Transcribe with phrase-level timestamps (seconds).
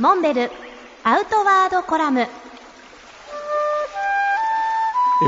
[0.00, 0.50] モンベル
[1.04, 2.26] アウトワードコラム。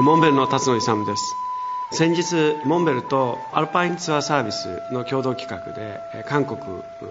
[0.02, 1.34] モンベルの辰野勇です。
[1.92, 6.58] 先日モンベルとアルパインツアーサービスの共同企画で韓国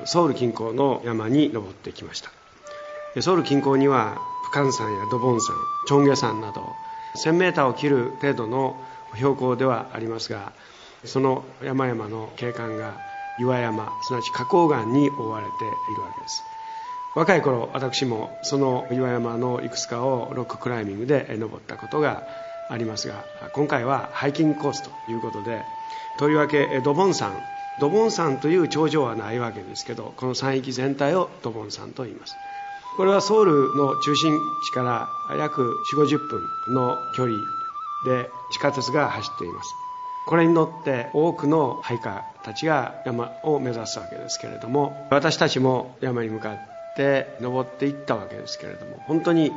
[0.03, 3.21] ソウル近郊の山に登ってきました。
[3.21, 5.55] ソウル近郊にはプカン山やドボン山
[5.87, 6.61] チョンゲ山など
[7.23, 8.75] 1000メーターを切る程度の
[9.15, 10.51] 標高ではありますが
[11.05, 12.97] その山々の景観が
[13.39, 16.43] 岩山すなわち花崗岩に覆われているわけです。
[17.15, 22.23] 若い頃私もその岩山のいくつかをロッククライミングで登ったことが
[22.69, 25.63] ありますが今回はハイキングコースということで
[26.17, 27.33] とりわけドボン山。
[27.81, 32.35] ドボン山という頂上はないわけですけどこの山域全体をドボン山と言います。
[32.95, 37.37] これはソウルの中心地から約4 5 0分の距離
[38.05, 39.69] で地下鉄が走っています。
[40.25, 49.51] これに乗って多くのハイカーたちが山を目指すわけですけれども私たちも山に向かってて登っていったわけですけれども本当に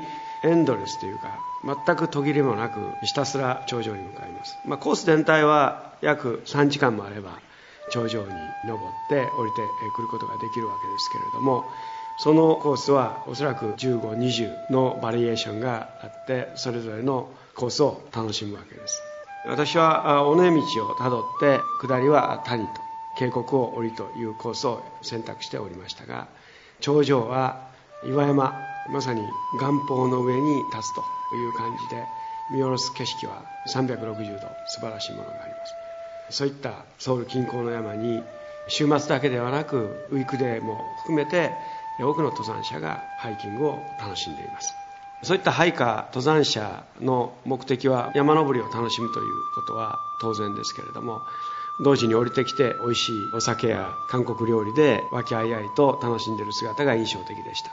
[0.45, 1.39] エンドレスというか
[1.87, 7.41] 全く途切れもなくひたすら頂上に向かいます、まあ、コース全体は約3時間もあれば
[7.91, 8.29] 頂上に
[8.67, 9.63] 登って降りて
[9.97, 11.65] くることができるわけですけれども
[12.19, 19.03] そのコースはおそらく1520のバリエーションがあってそれぞれのコースを楽しむわけです。
[19.47, 22.73] 私は尾根道をたどって下りは谷と
[23.17, 26.29] 渓谷を降りというコースを選択しておりましたが
[26.81, 27.69] 頂上は
[28.05, 28.53] 岩山
[28.91, 29.23] まさに
[29.61, 31.01] 岩峰の上に立つと
[31.37, 32.05] いう感じで
[32.51, 35.67] 見下ろす景色は360度素晴らしいものがありま
[36.31, 36.37] す。
[36.37, 38.23] そういったソウル近郊の山に
[38.69, 41.53] 週末だけではなくウィークデーも含めて
[41.99, 44.75] 多くの登山者がハイキングを楽しんでいます。
[45.23, 51.23] そういったハイカー登山者の目的は山登りを楽しむということは当然ですけれども
[51.81, 57.71] 同時に降りてきて美味しいお酒や韓国料理で和気あいあいと楽しんでる姿が印象的でした。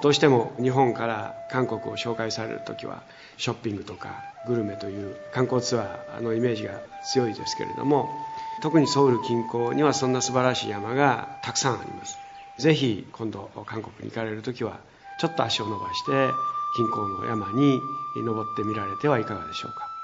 [0.00, 3.02] どうしても日本から韓国を紹介される時は
[3.38, 8.10] ショッピングとかグルメという観光ツアーのイメージが強いですけれども
[8.60, 12.18] 特にソウル近郊にはそんな素晴らしい山がたくさんあります。
[12.58, 14.78] ぜひ今度韓国に行かれる時は
[15.18, 16.30] ちょっと足を伸ばして
[16.76, 17.80] 近郊の山に
[18.16, 19.95] 登ってみられてはいかがでしょうか。